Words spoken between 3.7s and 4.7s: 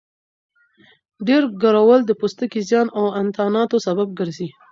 سبب ګرځي.